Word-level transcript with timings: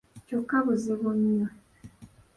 Kyokka 0.25 0.57
buzibu 0.65 1.09
nnyo. 1.17 1.47